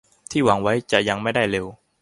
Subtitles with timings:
[0.31, 1.67] ที่หวังไว้จะยังไม่ได้เร็ว